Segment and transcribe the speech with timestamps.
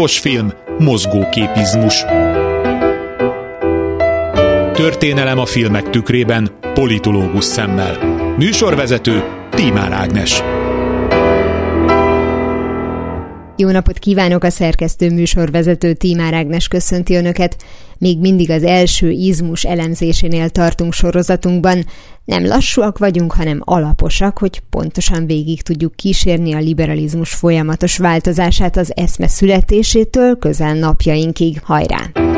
[0.00, 2.04] Hangos film, mozgóképizmus.
[4.72, 7.98] Történelem a filmek tükrében, politológus szemmel.
[8.36, 10.42] Műsorvezető Tímár Ágnes.
[13.60, 17.56] Jó napot kívánok a szerkesztő műsorvezető Tímár Ágnes köszönti Önöket.
[17.98, 21.86] Még mindig az első izmus elemzésénél tartunk sorozatunkban.
[22.24, 28.92] Nem lassúak vagyunk, hanem alaposak, hogy pontosan végig tudjuk kísérni a liberalizmus folyamatos változását az
[28.96, 31.60] eszme születésétől közel napjainkig.
[31.62, 32.29] Hajrá!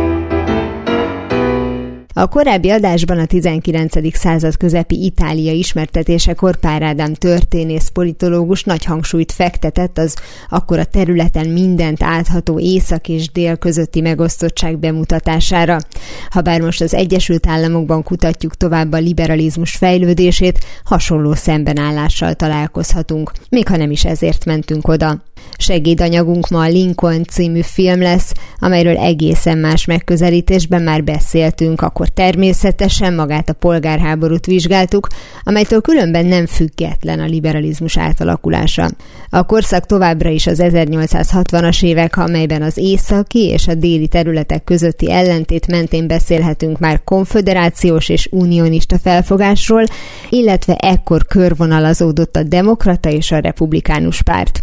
[2.14, 4.16] A korábbi adásban a 19.
[4.16, 10.16] század közepi Itália ismertetésekor Pár Ádám történész politológus nagy hangsúlyt fektetett az
[10.48, 15.78] akkor a területen mindent átható észak és dél közötti megosztottság bemutatására.
[16.30, 23.76] Habár most az Egyesült Államokban kutatjuk tovább a liberalizmus fejlődését, hasonló szembenállással találkozhatunk, még ha
[23.76, 25.22] nem is ezért mentünk oda.
[25.62, 33.14] Segédanyagunk ma a Lincoln című film lesz, amelyről egészen más megközelítésben már beszéltünk, akkor természetesen
[33.14, 35.08] magát a polgárháborút vizsgáltuk,
[35.42, 38.90] amelytől különben nem független a liberalizmus átalakulása.
[39.30, 45.10] A korszak továbbra is az 1860-as évek, amelyben az északi és a déli területek közötti
[45.12, 49.84] ellentét mentén beszélhetünk már konföderációs és unionista felfogásról,
[50.28, 54.60] illetve ekkor körvonalazódott a demokrata és a republikánus párt.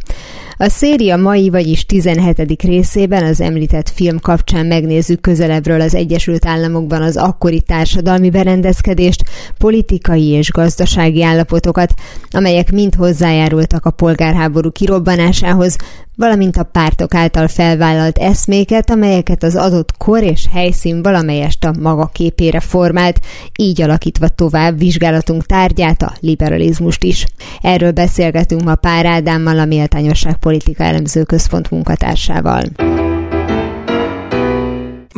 [0.62, 2.62] A széria mai, vagyis 17.
[2.62, 9.24] részében az említett film kapcsán megnézzük közelebbről az Egyesült Államokban az akkori társadalmi berendezkedést,
[9.58, 11.94] politikai és gazdasági állapotokat,
[12.32, 15.76] amelyek mind hozzájárultak a polgárháború kirobbanásához,
[16.20, 22.10] valamint a pártok által felvállalt eszméket, amelyeket az adott kor és helyszín valamelyest a maga
[22.14, 23.20] képére formált,
[23.58, 27.26] így alakítva tovább vizsgálatunk tárgyát, a liberalizmust is.
[27.62, 32.64] Erről beszélgetünk ma Pár Ádámmal, a Méltányosság Politika Elemző Központ munkatársával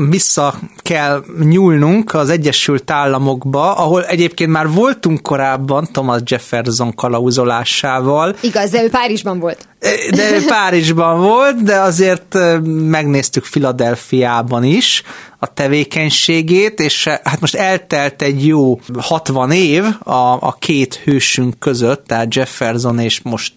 [0.09, 8.35] vissza kell nyúlnunk az Egyesült Államokba, ahol egyébként már voltunk korábban Thomas Jefferson kalauzolásával.
[8.41, 9.67] Igaz, de ő Párizsban volt.
[10.11, 15.03] De ő Párizsban volt, de azért megnéztük Filadelfiában is
[15.39, 22.05] a tevékenységét, és hát most eltelt egy jó 60 év a, a két hősünk között,
[22.05, 23.53] tehát Jefferson és most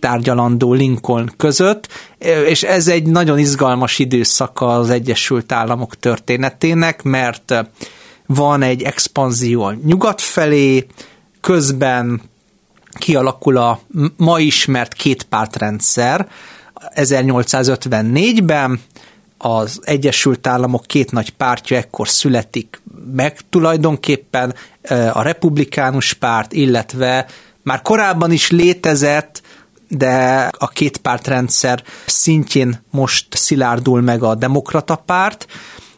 [0.00, 1.88] tárgyalandó Lincoln között,
[2.46, 7.54] és ez egy nagyon izgalmas időszaka az Egyesült Államok történetének, mert
[8.26, 10.86] van egy expanzió a nyugat felé,
[11.40, 12.20] közben
[12.98, 13.80] kialakul a
[14.16, 16.28] ma ismert kétpártrendszer.
[16.94, 18.80] 1854-ben,
[19.38, 22.82] az Egyesült Államok két nagy pártja ekkor születik
[23.12, 24.54] meg tulajdonképpen,
[25.12, 27.26] a republikánus párt, illetve
[27.62, 29.42] már korábban is létezett
[29.88, 35.46] de a két pártrendszer szintjén most szilárdul meg a demokrata párt,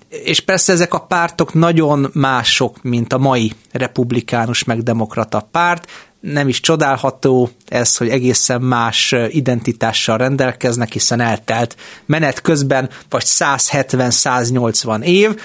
[0.08, 5.90] és persze ezek a pártok nagyon mások, mint a mai republikánus meg demokrata párt,
[6.20, 15.02] nem is csodálható ez, hogy egészen más identitással rendelkeznek, hiszen eltelt menet közben vagy 170-180
[15.02, 15.40] év.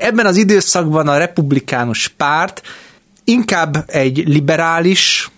[0.00, 2.62] Ebben az időszakban a republikánus párt
[3.24, 5.30] inkább egy liberális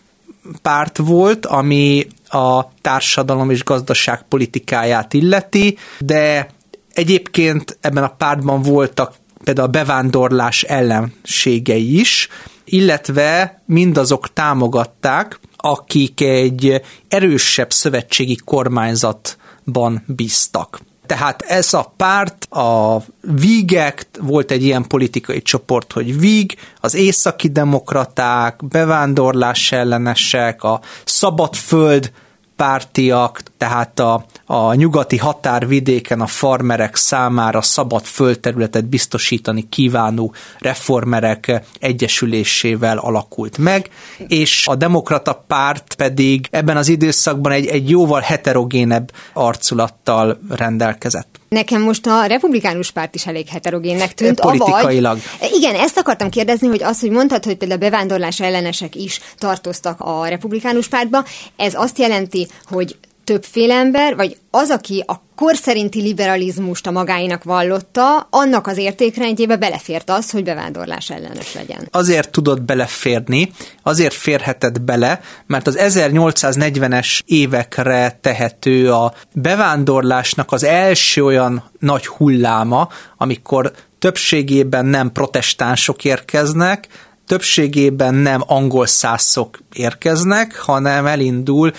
[0.62, 6.48] párt volt, ami a társadalom és gazdaság politikáját illeti, de
[6.92, 9.14] egyébként ebben a pártban voltak
[9.44, 12.28] például a bevándorlás ellenségei is,
[12.64, 20.80] illetve mindazok támogatták, akik egy erősebb szövetségi kormányzatban bíztak.
[21.06, 27.48] Tehát ez a párt, a Vígek, volt egy ilyen politikai csoport, hogy Víg, az északi
[27.48, 32.12] demokraták, bevándorlás ellenesek, a szabadföld
[32.56, 42.98] pártiak, tehát a, a nyugati határvidéken a farmerek számára szabad földterületet biztosítani kívánó reformerek egyesülésével
[42.98, 43.90] alakult meg,
[44.28, 51.36] és a demokrata párt pedig ebben az időszakban egy, egy jóval heterogénebb arculattal rendelkezett.
[51.48, 54.40] Nekem most a republikánus párt is elég heterogénnek tűnt.
[54.40, 55.18] Politikailag.
[55.38, 59.20] Avagy, igen, ezt akartam kérdezni, hogy az, hogy mondtad, hogy például a bevándorlás ellenesek is
[59.38, 61.24] tartoztak a republikánus pártba,
[61.56, 62.96] ez azt jelenti, hogy
[63.26, 69.56] többféle ember, vagy az, aki a kor szerinti liberalizmust a magáinak vallotta, annak az értékrendjébe
[69.56, 71.88] belefért az, hogy bevándorlás ellenes legyen.
[71.90, 73.52] Azért tudott beleférni,
[73.82, 82.88] azért férhetett bele, mert az 1840-es évekre tehető a bevándorlásnak az első olyan nagy hulláma,
[83.16, 86.88] amikor többségében nem protestánsok érkeznek,
[87.26, 91.72] többségében nem angol szászok érkeznek, hanem elindul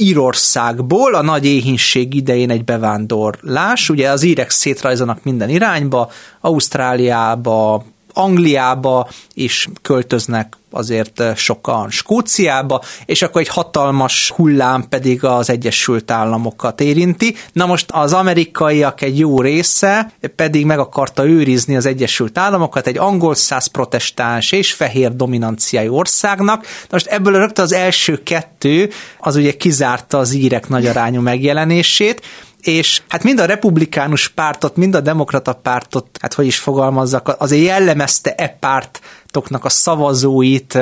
[0.00, 3.90] Írországból a nagy éhínség idején egy bevándorlás.
[3.90, 6.10] Ugye az írek szétrajzanak minden irányba,
[6.40, 16.10] Ausztráliába, Angliába is költöznek azért sokan Skóciába, és akkor egy hatalmas hullám pedig az Egyesült
[16.10, 17.36] Államokat érinti.
[17.52, 22.98] Na most az amerikaiak egy jó része pedig meg akarta őrizni az Egyesült Államokat egy
[22.98, 26.62] angol száz protestáns és fehér dominanciai országnak.
[26.62, 28.90] Na most ebből rögtön az első kettő
[29.20, 32.22] az ugye kizárta az írek nagyarányú megjelenését,
[32.62, 37.64] és hát mind a republikánus pártot, mind a demokrata pártot, hát hogy is fogalmazzak, azért
[37.64, 40.78] jellemezte e pártoknak a szavazóit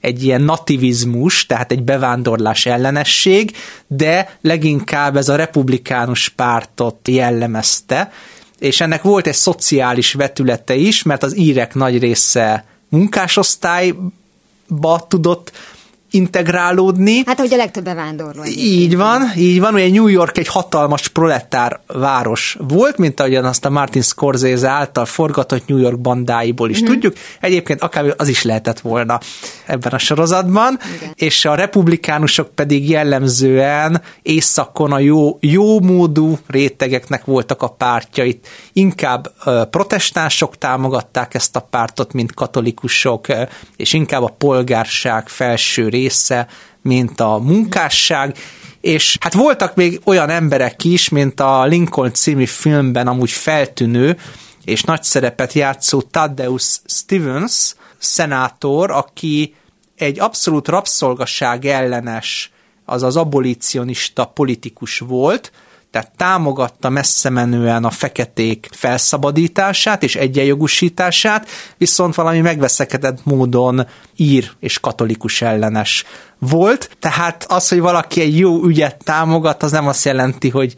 [0.00, 3.56] egy ilyen nativizmus, tehát egy bevándorlás ellenesség,
[3.86, 8.12] de leginkább ez a republikánus pártot jellemezte,
[8.58, 15.52] és ennek volt egy szociális vetülete is, mert az írek nagy része munkásosztályba tudott
[16.14, 17.22] integrálódni.
[17.26, 18.44] Hát, hogy a legtöbb bevándorló.
[18.44, 19.74] Így van, így van.
[19.74, 25.04] Ugye New York egy hatalmas proletár város volt, mint ahogyan azt a Martin Scorsese által
[25.04, 26.92] forgatott New York bandáiból is mm-hmm.
[26.92, 27.14] tudjuk.
[27.40, 29.20] Egyébként akár az is lehetett volna
[29.66, 30.78] ebben a sorozatban.
[30.96, 31.12] Igen.
[31.14, 38.48] És a republikánusok pedig jellemzően északon a jó, jó módú rétegeknek voltak a pártjait.
[38.72, 39.32] Inkább
[39.70, 43.26] protestánsok támogatták ezt a pártot, mint katolikusok,
[43.76, 46.46] és inkább a polgárság felső része része,
[46.82, 48.36] mint a munkásság,
[48.80, 54.16] és hát voltak még olyan emberek is, mint a Lincoln című filmben amúgy feltűnő,
[54.64, 59.54] és nagy szerepet játszó Thaddeus Stevens, szenátor, aki
[59.96, 62.52] egy abszolút rabszolgaság ellenes,
[62.84, 65.52] azaz abolicionista politikus volt,
[65.94, 73.86] tehát támogatta messze menően a feketék felszabadítását és egyenjogosítását, viszont valami megveszekedett módon
[74.16, 76.04] ír és katolikus ellenes
[76.38, 76.90] volt.
[76.98, 80.74] Tehát az, hogy valaki egy jó ügyet támogat, az nem azt jelenti, hogy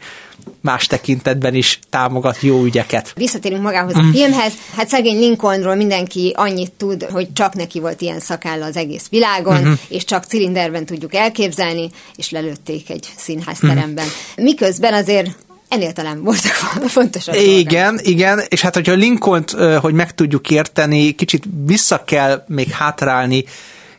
[0.61, 3.13] más tekintetben is támogat jó ügyeket.
[3.15, 4.07] Visszatérünk magához mm.
[4.07, 4.53] a filmhez.
[4.75, 9.61] Hát szegény Lincolnról mindenki annyit tud, hogy csak neki volt ilyen szakálla az egész világon,
[9.61, 9.73] mm-hmm.
[9.87, 14.05] és csak cilinderben tudjuk elképzelni, és lelőtték egy színházteremben.
[14.05, 14.43] Mm.
[14.43, 15.29] Miközben azért
[15.67, 16.51] ennél talán voltak
[16.87, 18.07] fontosabb Igen, dolgok.
[18.07, 19.45] igen, és hát hogyha lincoln
[19.81, 23.43] hogy meg tudjuk érteni, kicsit vissza kell még hátrálni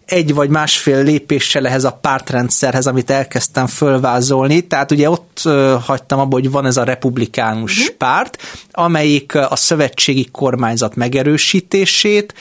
[0.09, 4.61] egy vagy másfél lépéssel ehhez a pártrendszerhez, amit elkezdtem fölvázolni.
[4.61, 5.43] Tehát ugye ott
[5.85, 7.97] hagytam abba, hogy van ez a republikánus uh-huh.
[7.97, 12.35] párt, amelyik a szövetségi kormányzat megerősítését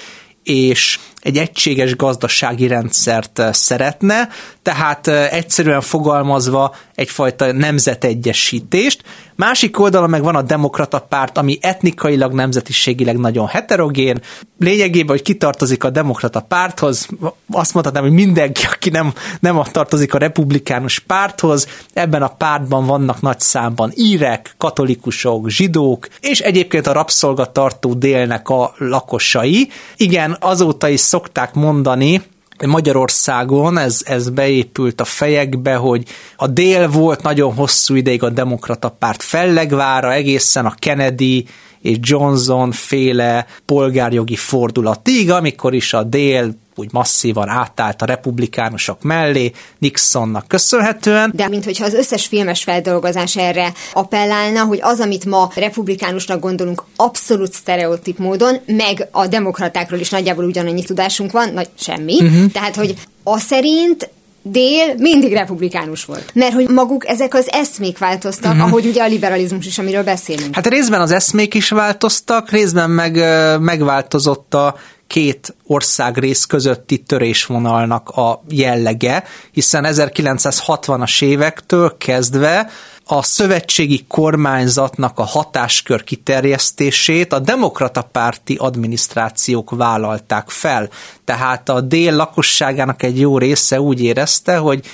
[0.43, 4.29] és egy egységes gazdasági rendszert szeretne,
[4.61, 9.03] tehát egyszerűen fogalmazva egyfajta nemzetegyesítést.
[9.35, 14.21] Másik oldalon meg van a demokrata párt, ami etnikailag, nemzetiségileg nagyon heterogén.
[14.59, 17.07] Lényegében, hogy kitartozik a demokrata párthoz,
[17.51, 23.21] azt mondhatnám, hogy mindenki, aki nem, nem tartozik a republikánus párthoz, ebben a pártban vannak
[23.21, 29.69] nagy számban írek, katolikusok, zsidók, és egyébként a rabszolgatartó délnek a lakosai.
[29.95, 32.21] Igen, azóta is szokták mondani,
[32.65, 36.03] Magyarországon ez, ez beépült a fejekbe, hogy
[36.35, 41.45] a dél volt nagyon hosszú ideig a demokrata párt fellegvára, egészen a Kennedy
[41.81, 49.51] és Johnson féle polgárjogi fordulatig, amikor is a dél úgy masszívan átállt a republikánusok mellé,
[49.77, 51.31] Nixonnak köszönhetően.
[51.35, 57.53] De mintha az összes filmes feldolgozás erre appellálna, hogy az, amit ma republikánusnak gondolunk abszolút
[57.53, 62.21] sztereotíp módon, meg a demokratákról is nagyjából ugyanannyi tudásunk van, nagy semmi.
[62.21, 62.51] Uh-huh.
[62.51, 62.93] Tehát, hogy
[63.23, 64.09] a szerint
[64.49, 66.31] dél mindig republikánus volt.
[66.33, 68.67] Mert hogy maguk ezek az eszmék változtak, uh-huh.
[68.67, 70.55] ahogy ugye a liberalizmus is, amiről beszélünk.
[70.55, 73.15] Hát részben az eszmék is változtak, részben meg
[73.59, 74.75] megváltozott a
[75.07, 82.69] két országrész közötti törésvonalnak a jellege, hiszen 1960-as évektől kezdve
[83.07, 90.89] a szövetségi kormányzatnak a hatáskör kiterjesztését a demokrata párti adminisztrációk vállalták fel.
[91.25, 94.85] Tehát a dél lakosságának egy jó része úgy érezte, hogy,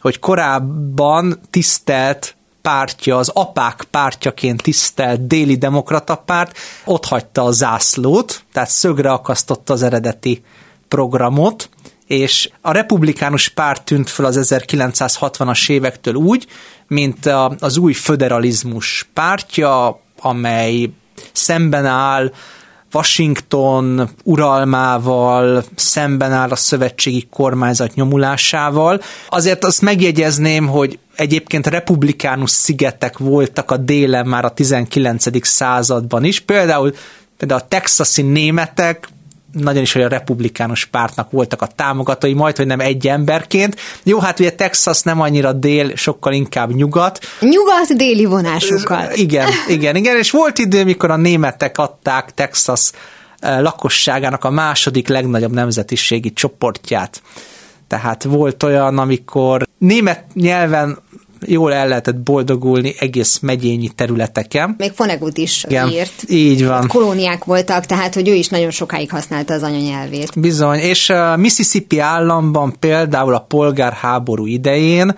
[0.00, 8.42] hogy korábban tisztelt pártja, az apák pártjaként tisztelt déli demokrata párt ott hagyta a zászlót,
[8.52, 10.44] tehát szögre akasztotta az eredeti
[10.88, 11.68] programot,
[12.06, 16.46] és a republikánus párt tűnt fel az 1960-as évektől úgy,
[16.88, 17.26] mint
[17.58, 20.90] az új föderalizmus pártja, amely
[21.32, 22.32] szemben áll
[22.92, 29.00] Washington uralmával szemben áll a szövetségi kormányzat nyomulásával.
[29.28, 35.46] Azért azt megjegyezném, hogy egyébként republikánus szigetek voltak a délen már a 19.
[35.46, 36.40] században is.
[36.40, 36.94] Például,
[37.36, 39.08] például a texasi németek
[39.58, 43.76] nagyon is, hogy a republikánus pártnak voltak a támogatói, majd, hogy nem egy emberként.
[44.02, 47.18] Jó, hát ugye Texas nem annyira dél, sokkal inkább nyugat.
[47.40, 49.08] Nyugat-déli vonásokkal.
[49.14, 52.90] Igen, igen, igen, és volt idő, mikor a németek adták Texas
[53.40, 57.22] lakosságának a második legnagyobb nemzetiségi csoportját.
[57.88, 60.98] Tehát volt olyan, amikor német nyelven
[61.46, 64.74] jól el lehetett boldogulni egész megyényi területeken.
[64.78, 66.24] Még Fonegut is Igen, írt.
[66.28, 66.86] Így van.
[66.86, 70.40] Kolóniák voltak, tehát hogy ő is nagyon sokáig használta az anyanyelvét.
[70.40, 75.14] Bizony, és a Mississippi államban például a polgárháború idején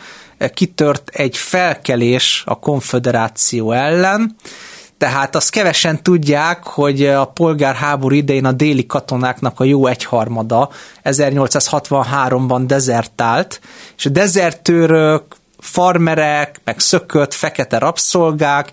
[0.54, 4.36] kitört egy felkelés a konfederáció ellen,
[4.98, 10.70] tehát azt kevesen tudják, hogy a polgárháború idején a déli katonáknak a jó egyharmada
[11.04, 13.60] 1863-ban dezertált,
[13.96, 15.22] és a dezertőrök,
[15.58, 18.70] farmerek, meg szökött, fekete rabszolgák,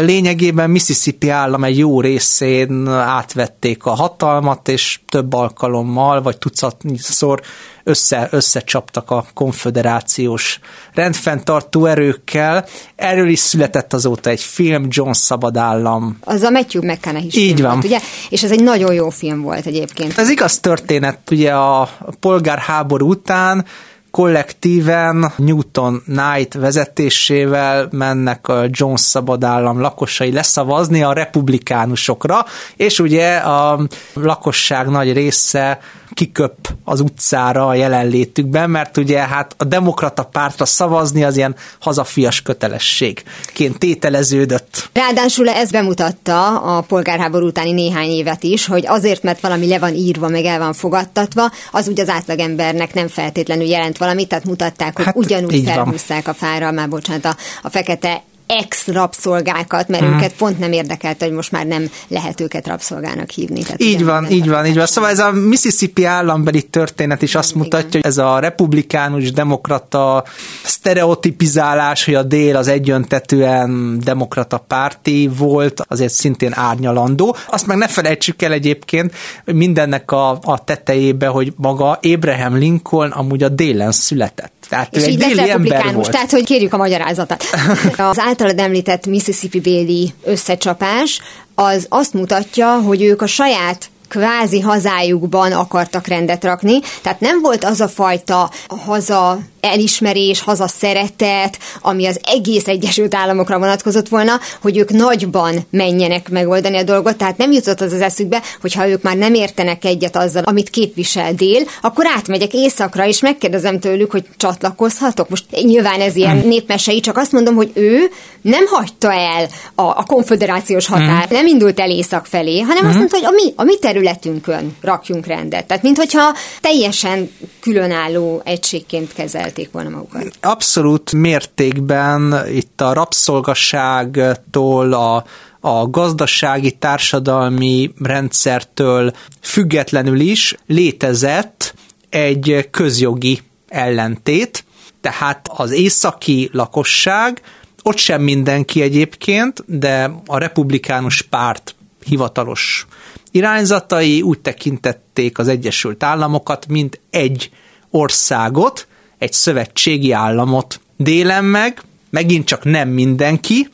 [0.00, 7.40] lényegében Mississippi állam egy jó részén átvették a hatalmat, és több alkalommal, vagy tucatszor
[7.84, 10.60] össze, összecsaptak a konfederációs
[10.94, 12.66] rendfenntartó erőkkel.
[12.96, 16.18] Erről is született azóta egy film, John Szabadállam.
[16.24, 17.72] Az a Matthew McConaughey Így van.
[17.72, 17.98] Volt, ugye?
[18.30, 20.18] És ez egy nagyon jó film volt egyébként.
[20.18, 21.88] Ez igaz történet, ugye a
[22.20, 23.64] polgárháború után
[24.10, 32.44] kollektíven Newton Knight vezetésével mennek a Jones szabadállam lakosai leszavazni a republikánusokra,
[32.76, 33.80] és ugye a
[34.14, 35.80] lakosság nagy része
[36.18, 42.42] kiköp az utcára a jelenlétükben, mert ugye hát a demokrata pártra szavazni az ilyen hazafias
[42.42, 44.90] kötelességként tételeződött.
[44.92, 49.94] Ráadásul ez bemutatta a polgárháború utáni néhány évet is, hogy azért, mert valami le van
[49.94, 54.96] írva, meg el van fogadtatva, az úgy az átlagembernek nem feltétlenül jelent valamit, tehát mutatták,
[54.96, 60.16] hogy hát, ugyanúgy felhúzták a fára, már bocsánat, a, a fekete ex-rabszolgákat, mert hmm.
[60.16, 63.62] őket pont nem érdekelte, hogy most már nem lehet őket rabszolgának hívni.
[63.62, 64.86] Tehát így van, így van, így van.
[64.86, 70.24] Szóval ez a Mississippi állambeli történet is azt mutatja, hogy ez a republikánus, demokrata
[70.64, 77.36] sztereotipizálás, hogy a dél az egyöntetően demokrata párti volt, azért szintén árnyalandó.
[77.48, 79.14] Azt meg ne felejtsük el egyébként,
[79.44, 84.52] mindennek a, a tetejébe, hogy maga Abraham Lincoln amúgy a délen született.
[84.68, 86.10] Tehát és ő egy déli ember volt.
[86.10, 87.44] Tehát, hogy kérjük a magyarázatot.
[87.96, 91.20] Az általad említett Mississippi béli összecsapás
[91.54, 97.64] az azt mutatja, hogy ők a saját kvázi hazájukban akartak rendet rakni, tehát nem volt
[97.64, 98.50] az a fajta
[98.84, 106.28] haza elismerés, haza szeretet, ami az egész Egyesült Államokra vonatkozott volna, hogy ők nagyban menjenek
[106.28, 109.84] megoldani a dolgot, tehát nem jutott az az eszükbe, hogy ha ők már nem értenek
[109.84, 115.28] egyet azzal, amit képvisel dél, akkor átmegyek északra, és megkérdezem tőlük, hogy csatlakozhatok.
[115.28, 116.48] Most nyilván ez ilyen hmm.
[116.48, 118.10] népmesei, csak azt mondom, hogy ő
[118.40, 121.36] nem hagyta el a, a konfederációs határ, hmm.
[121.36, 122.88] nem indult el észak felé, hanem hmm.
[122.88, 125.66] azt mondta, hogy a mi, a mi területünkön rakjunk rendet.
[125.66, 130.38] Tehát, mintha teljesen különálló egységként kezel képzelték volna magukat?
[130.40, 135.24] Abszolút mértékben itt a rabszolgaságtól a
[135.60, 141.74] a gazdasági, társadalmi rendszertől függetlenül is létezett
[142.08, 144.64] egy közjogi ellentét,
[145.00, 147.42] tehát az északi lakosság,
[147.82, 151.74] ott sem mindenki egyébként, de a republikánus párt
[152.04, 152.86] hivatalos
[153.30, 157.50] irányzatai úgy tekintették az Egyesült Államokat, mint egy
[157.90, 158.87] országot,
[159.18, 160.80] egy szövetségi államot.
[160.96, 163.68] Délen meg, megint csak nem mindenki,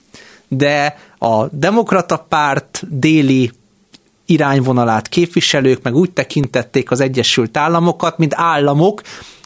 [0.48, 3.50] de a demokrata párt déli
[4.26, 9.02] irányvonalát képviselők meg úgy tekintették az Egyesült Államokat, mint államok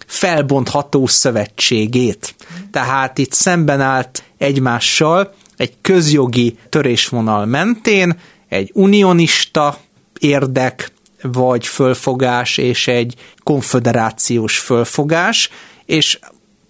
[0.07, 2.35] felbontható szövetségét.
[2.71, 9.78] Tehát itt szemben állt egymással egy közjogi törésvonal mentén egy unionista
[10.19, 15.50] érdek vagy fölfogás és egy konfederációs fölfogás,
[15.88, 16.18] és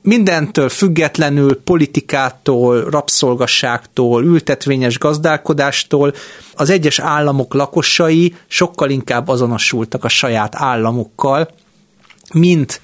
[0.03, 6.15] mindentől függetlenül, politikától, rabszolgasságtól, ültetvényes gazdálkodástól
[6.55, 11.51] az egyes államok lakosai sokkal inkább azonosultak a saját államukkal,
[12.33, 12.81] mint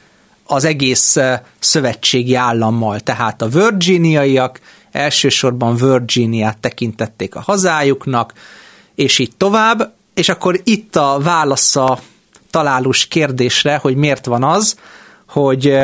[0.46, 1.16] az egész
[1.58, 3.00] szövetségi állammal.
[3.00, 4.60] Tehát a virginiaiak
[4.90, 8.32] elsősorban Virginiát tekintették a hazájuknak,
[8.94, 11.98] és így tovább, és akkor itt a válasza
[12.50, 14.78] találós kérdésre, hogy miért van az,
[15.26, 15.74] hogy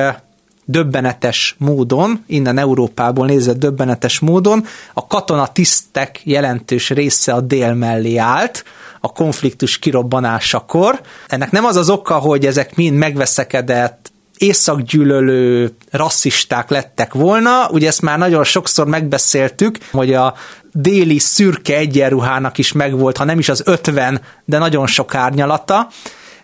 [0.70, 8.16] döbbenetes módon, innen Európából nézve döbbenetes módon, a katona tisztek jelentős része a dél mellé
[8.16, 8.64] állt,
[9.00, 11.00] a konfliktus kirobbanásakor.
[11.26, 18.02] Ennek nem az az oka, hogy ezek mind megveszekedett, északgyűlölő rasszisták lettek volna, ugye ezt
[18.02, 20.34] már nagyon sokszor megbeszéltük, hogy a
[20.72, 25.88] déli szürke egyenruhának is megvolt, ha nem is az 50, de nagyon sok árnyalata,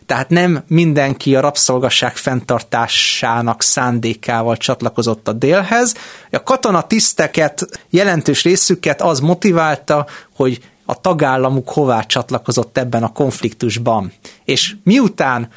[0.07, 5.95] tehát nem mindenki a rabszolgaság fenntartásának szándékával csatlakozott a délhez.
[6.31, 14.13] A katonatiszteket, jelentős részüket az motiválta, hogy a tagállamuk hová csatlakozott ebben a konfliktusban.
[14.45, 15.49] És miután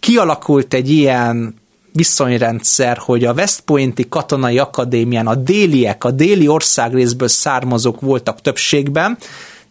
[0.00, 1.54] kialakult egy ilyen
[1.92, 9.18] viszonyrendszer, hogy a West Pointi Katonai Akadémián a déliek, a déli országrészből származók voltak többségben,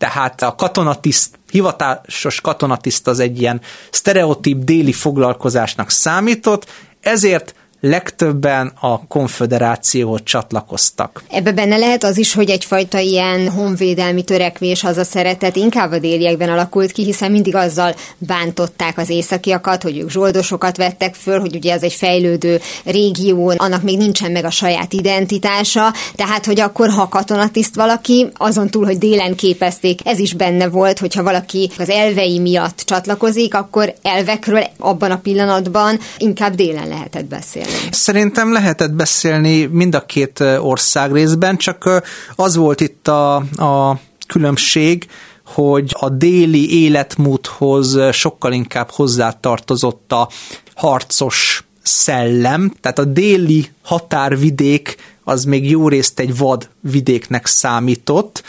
[0.03, 6.65] tehát a katonatiszt, hivatásos katonatiszt az egy ilyen sztereotíp déli foglalkozásnak számított,
[7.01, 7.55] ezért
[7.86, 11.24] legtöbben a konfederációhoz csatlakoztak.
[11.30, 16.92] Ebbe benne lehet az is, hogy egyfajta ilyen honvédelmi törekvés, szeretet inkább a déliekben alakult
[16.92, 21.84] ki, hiszen mindig azzal bántották az északiakat, hogy ők zsoldosokat vettek föl, hogy ugye ez
[21.84, 27.75] egy fejlődő régió, annak még nincsen meg a saját identitása, tehát hogy akkor ha katonatiszt
[27.75, 32.82] valaki, azon túl, hogy délen képezték, ez is benne volt, hogyha valaki az elvei miatt
[32.86, 37.73] csatlakozik, akkor elvekről abban a pillanatban inkább délen lehetett beszélni.
[37.92, 42.03] Szerintem lehetett beszélni mind a két ország részben, csak
[42.36, 45.08] az volt itt a, a különbség,
[45.46, 50.30] hogy a déli életmódhoz sokkal inkább hozzátartozott a
[50.75, 58.44] harcos szellem, tehát a déli határvidék az még jó részt egy vad vidéknek számított,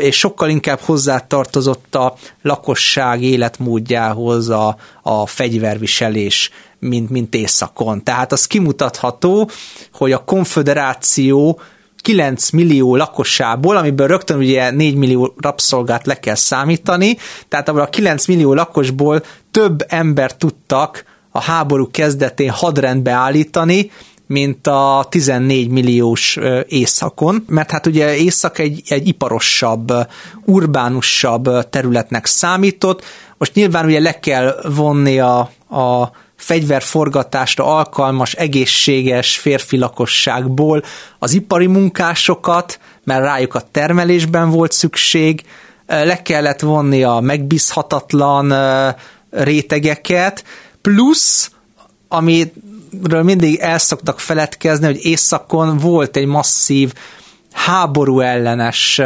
[0.00, 6.50] és sokkal inkább hozzátartozott a lakosság életmódjához a, a fegyverviselés,
[6.84, 8.02] mint, mint északon.
[8.02, 9.50] Tehát az kimutatható,
[9.92, 11.60] hogy a konföderáció
[11.96, 17.16] 9 millió lakosából, amiből rögtön ugye 4 millió rabszolgát le kell számítani,
[17.48, 23.90] tehát abban a 9 millió lakosból több ember tudtak a háború kezdetén hadrendbe állítani,
[24.26, 29.92] mint a 14 milliós északon, mert hát ugye észak egy, egy iparosabb,
[30.44, 33.04] urbánusabb területnek számított,
[33.38, 35.38] most nyilván ugye le kell vonni a,
[35.68, 36.10] a
[36.44, 40.82] fegyverforgatásra alkalmas, egészséges férfi lakosságból.
[41.18, 45.42] Az ipari munkásokat, mert rájuk a termelésben volt szükség,
[45.86, 48.54] le kellett vonni a megbízhatatlan
[49.30, 50.44] rétegeket,
[50.80, 51.50] plusz,
[52.08, 56.92] amiről mindig el szoktak feledkezni, hogy északon volt egy masszív
[57.52, 59.00] háború ellenes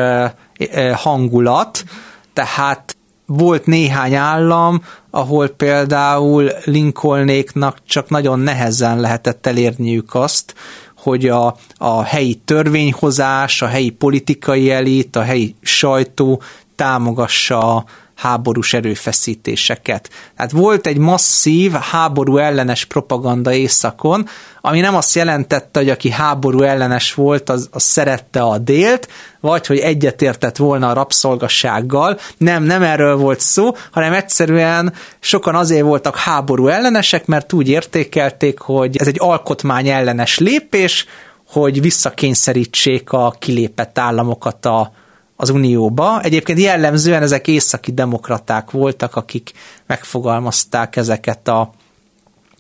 [0.95, 1.85] hangulat,
[2.33, 2.97] tehát
[3.31, 10.55] volt néhány állam, ahol például Lincolnéknak csak nagyon nehezen lehetett elérniük azt,
[10.97, 16.43] hogy a, a helyi törvényhozás, a helyi politikai elit, a helyi sajtó
[16.77, 17.85] támogassa
[18.19, 20.11] háborús erőfeszítéseket.
[20.37, 24.29] Tehát volt egy masszív háború ellenes propaganda északon,
[24.61, 29.09] ami nem azt jelentette, hogy aki háború ellenes volt, az, az szerette a délt,
[29.41, 32.19] vagy hogy egyetértett volna a rabszolgasággal.
[32.37, 38.59] Nem, nem erről volt szó, hanem egyszerűen sokan azért voltak háború ellenesek, mert úgy értékelték,
[38.59, 41.07] hogy ez egy alkotmány ellenes lépés,
[41.49, 44.93] hogy visszakényszerítsék a kilépett államokat a,
[45.41, 46.21] az Unióba.
[46.23, 49.53] Egyébként jellemzően ezek északi demokraták voltak, akik
[49.87, 51.71] megfogalmazták ezeket, a,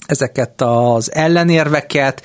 [0.06, 2.22] ezeket az ellenérveket,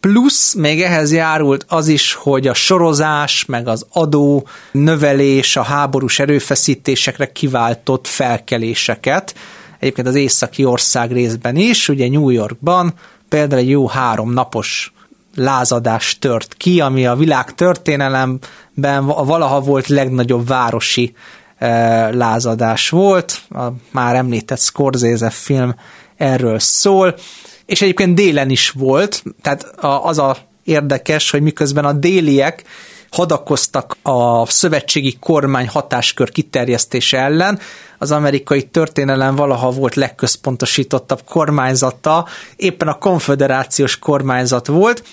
[0.00, 6.18] plusz még ehhez járult az is, hogy a sorozás, meg az adó növelés a háborús
[6.18, 9.34] erőfeszítésekre kiváltott felkeléseket.
[9.78, 12.94] Egyébként az északi ország részben is, ugye New Yorkban
[13.28, 14.92] például egy jó három napos
[15.34, 21.14] lázadás tört ki, ami a világ történelemben valaha volt legnagyobb városi
[21.58, 23.40] eh, lázadás volt.
[23.50, 25.74] A már említett Scorsese film
[26.16, 27.14] erről szól,
[27.66, 32.64] és egyébként délen is volt, tehát az a érdekes, hogy miközben a déliek
[33.10, 37.58] hadakoztak a szövetségi kormány hatáskör kiterjesztése ellen,
[37.98, 45.04] az amerikai történelem valaha volt legközpontosítottabb kormányzata, éppen a konfederációs kormányzat volt,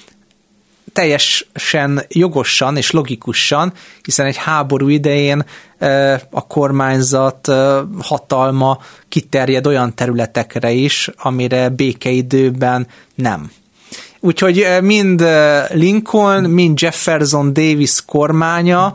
[0.93, 3.73] teljesen jogosan és logikusan,
[4.03, 5.45] hiszen egy háború idején
[6.29, 7.51] a kormányzat
[8.01, 13.51] hatalma kiterjed olyan területekre is, amire békeidőben nem.
[14.19, 15.25] Úgyhogy mind
[15.69, 18.93] Lincoln, mind Jefferson Davis kormánya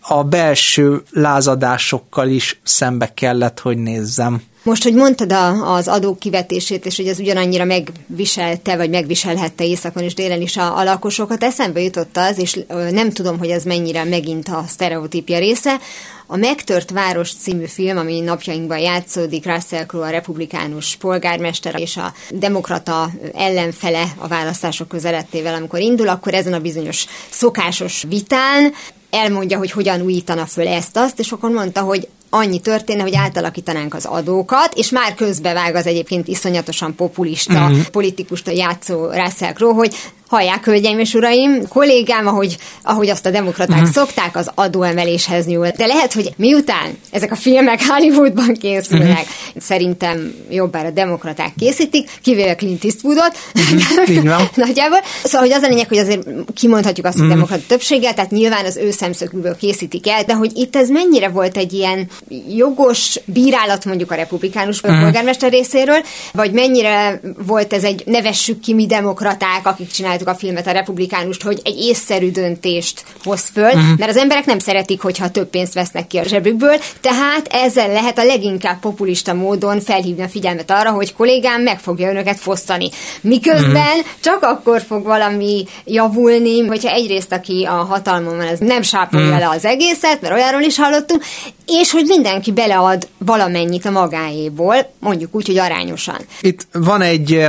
[0.00, 4.42] a belső lázadásokkal is szembe kellett, hogy nézzem.
[4.64, 10.02] Most, hogy mondtad a, az adók kivetését, és hogy ez ugyanannyira megviselte, vagy megviselhette északon
[10.02, 12.58] és délen is a, a lakosokat, eszembe jutott az, és
[12.90, 15.80] nem tudom, hogy ez mennyire megint a sztereotípia része,
[16.26, 22.12] a Megtört Város című film, ami napjainkban játszódik, Russell Crowe a republikánus polgármester és a
[22.30, 28.72] demokrata ellenfele a választások közelettével, amikor indul, akkor ezen a bizonyos szokásos vitán
[29.10, 34.04] elmondja, hogy hogyan újítana föl ezt-azt, és akkor mondta, hogy annyi történne, hogy átalakítanánk az
[34.04, 37.86] adókat, és már közbevág az egyébként iszonyatosan populista uh-huh.
[37.86, 39.94] politikust a játszó Russell Crowe, hogy
[40.32, 43.92] hallják, hölgyeim és uraim, kollégám, ahogy, ahogy azt a demokraták uh-huh.
[43.92, 45.68] szokták, az adóemeléshez nyúl.
[45.76, 49.62] De lehet, hogy miután ezek a filmek Hollywoodban készülnek, uh-huh.
[49.62, 54.42] szerintem jobbára demokraták készítik, kivéve Clint Eastwoodot, uh-huh.
[54.64, 55.00] nagyjából.
[55.22, 57.40] Szóval, hogy az a lényeg, hogy azért kimondhatjuk azt, hogy uh-huh.
[57.40, 61.56] demokrata többséggel, tehát nyilván az ő szemszögükből készítik el, de hogy itt ez mennyire volt
[61.56, 62.08] egy ilyen
[62.48, 65.00] jogos bírálat mondjuk a republikánus uh-huh.
[65.00, 70.34] polgármester részéről, vagy mennyire volt ez egy nevessük ki mi demokraták, akik csináltak csináltuk a
[70.34, 73.98] filmet, a republikánust, hogy egy észszerű döntést hoz föl, uh-huh.
[73.98, 78.18] mert az emberek nem szeretik, hogyha több pénzt vesznek ki a zsebükből, tehát ezzel lehet
[78.18, 82.88] a leginkább populista módon felhívni a figyelmet arra, hogy kollégám meg fogja önöket fosztani.
[83.20, 84.06] Miközben uh-huh.
[84.20, 89.40] csak akkor fog valami javulni, hogyha egyrészt aki a hatalmon van, ez nem sápolja uh-huh.
[89.40, 91.24] le az egészet, mert olyanról is hallottunk,
[91.66, 96.18] és hogy mindenki belead valamennyit a magáéból, mondjuk úgy, hogy arányosan.
[96.40, 97.46] Itt van egy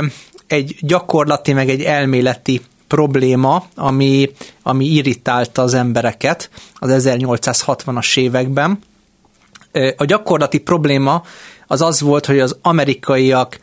[0.54, 4.30] egy gyakorlati, meg egy elméleti probléma, ami,
[4.62, 8.78] ami irritálta az embereket az 1860-as években.
[9.96, 11.22] A gyakorlati probléma
[11.66, 13.58] az az volt, hogy az amerikaiak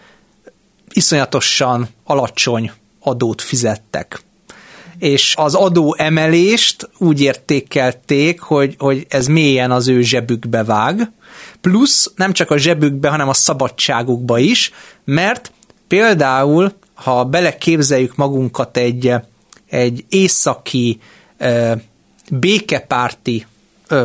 [0.94, 4.22] iszonyatosan alacsony adót fizettek.
[4.98, 11.12] És az adó emelést úgy értékelték, hogy, hogy ez mélyen az ő zsebükbe vág,
[11.62, 14.72] plusz nem csak a zsebükbe, hanem a szabadságukba is,
[15.06, 15.52] mert
[15.92, 19.14] Például, ha beleképzeljük magunkat egy,
[19.70, 21.00] egy északi
[22.30, 23.46] békepárti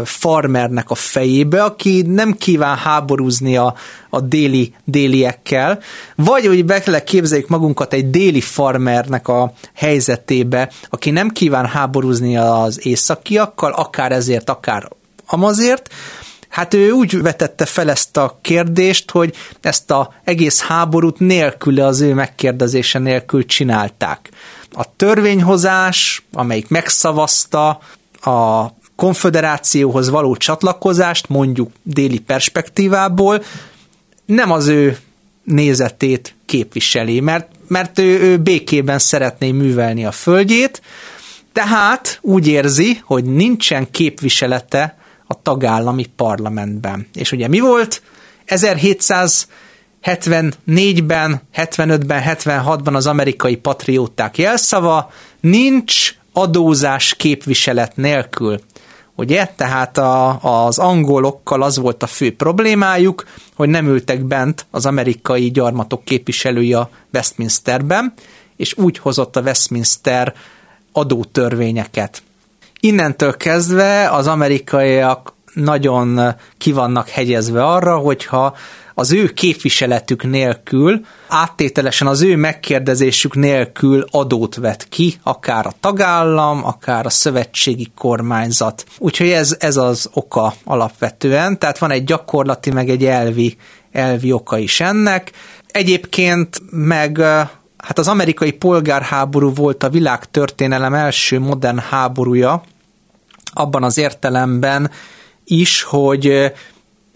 [0.04, 3.74] farmernek a fejébe, aki nem kíván háborúzni a,
[4.10, 5.78] a déli, déliekkel,
[6.16, 12.86] vagy hogy be képzeljük magunkat egy déli farmernek a helyzetébe, aki nem kíván háborúzni az
[12.86, 14.88] északiakkal, akár ezért, akár
[15.26, 15.90] amazért,
[16.48, 22.00] Hát ő úgy vetette fel ezt a kérdést, hogy ezt a egész háborút nélküle az
[22.00, 24.30] ő megkérdezése nélkül csinálták.
[24.72, 27.78] A törvényhozás, amelyik megszavazta
[28.20, 33.42] a konfederációhoz való csatlakozást, mondjuk déli perspektívából,
[34.26, 34.98] nem az ő
[35.44, 40.82] nézetét képviseli, mert, mert ő, ő békében szeretné művelni a földjét,
[41.52, 47.06] tehát úgy érzi, hogy nincsen képviselete a tagállami parlamentben.
[47.14, 48.02] És ugye mi volt?
[48.46, 55.10] 1774-ben, 75-ben, 76-ban az amerikai patrióták jelszava,
[55.40, 58.60] nincs adózás képviselet nélkül.
[59.14, 59.52] Ugye?
[59.56, 65.50] Tehát a, az angolokkal az volt a fő problémájuk, hogy nem ültek bent az amerikai
[65.50, 68.12] gyarmatok képviselői a Westminsterben,
[68.56, 70.34] és úgy hozott a Westminster
[70.92, 72.22] adótörvényeket.
[72.80, 78.56] Innentől kezdve az amerikaiak nagyon kivannak hegyezve arra, hogyha
[78.94, 86.64] az ő képviseletük nélkül, áttételesen az ő megkérdezésük nélkül adót vet ki, akár a tagállam,
[86.64, 88.84] akár a szövetségi kormányzat.
[88.98, 93.56] Úgyhogy ez, ez az oka alapvetően, tehát van egy gyakorlati, meg egy elvi,
[93.92, 95.32] elvi oka is ennek.
[95.66, 97.22] Egyébként meg
[97.86, 102.62] hát az amerikai polgárháború volt a világtörténelem első modern háborúja,
[103.52, 104.90] abban az értelemben
[105.44, 106.52] is, hogy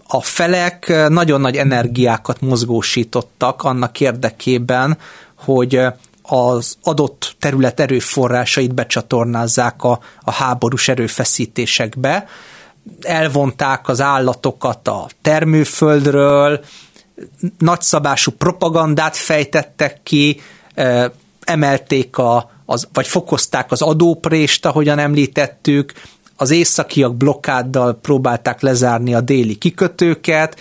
[0.07, 4.97] a felek nagyon nagy energiákat mozgósítottak annak érdekében,
[5.35, 5.79] hogy
[6.21, 12.27] az adott terület erőforrásait becsatornázzák a, a háborús erőfeszítésekbe.
[13.01, 16.63] Elvonták az állatokat a termőföldről,
[17.57, 20.41] nagyszabású propagandát fejtettek ki,
[21.43, 25.93] emelték a, az, vagy fokozták az adóprést, ahogyan említettük,
[26.35, 30.59] az északiak blokkáddal próbálták lezárni a déli kikötőket,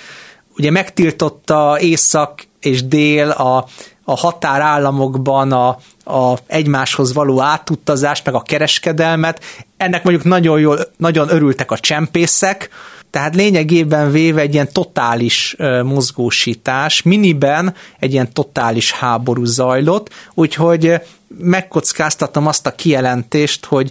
[0.56, 3.66] ugye megtiltotta észak és dél a,
[4.04, 5.68] a határállamokban a,
[6.04, 9.44] a egymáshoz való átutazást, meg a kereskedelmet.
[9.76, 12.68] Ennek mondjuk nagyon jól, nagyon örültek a csempészek,
[13.10, 21.00] tehát lényegében véve egy ilyen totális mozgósítás, miniben egy ilyen totális háború zajlott, úgyhogy
[21.38, 23.90] megkockáztatom azt a kijelentést, hogy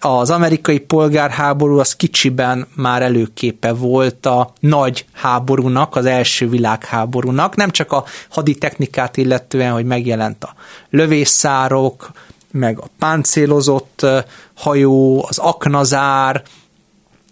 [0.00, 7.70] az amerikai polgárháború az kicsiben már előképe volt a nagy háborúnak, az első világháborúnak, nem
[7.70, 10.54] csak a haditechnikát illetően, hogy megjelent a
[10.90, 12.10] lövészárok,
[12.50, 14.06] meg a páncélozott
[14.54, 16.42] hajó, az aknazár,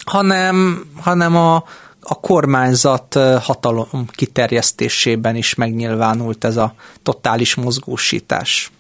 [0.05, 1.55] hanem, hanem a,
[2.01, 8.71] a kormányzat hatalom kiterjesztésében is megnyilvánult ez a totális mozgósítás.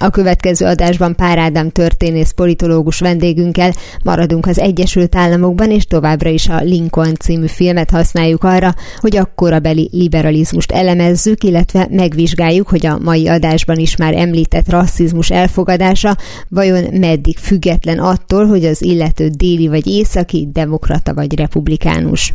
[0.00, 3.72] A következő adásban Pár Ádám történész politológus vendégünkkel
[4.04, 9.32] maradunk az Egyesült Államokban, és továbbra is a Lincoln című filmet használjuk arra, hogy a
[9.34, 16.16] korabeli liberalizmust elemezzük, illetve megvizsgáljuk, hogy a mai adásban is már említett rasszizmus elfogadása
[16.48, 22.34] vajon meddig független attól, hogy az illető déli vagy északi, demokrata vagy republikánus.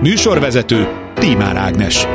[0.00, 2.06] Műsorvezető Tímár Ágnes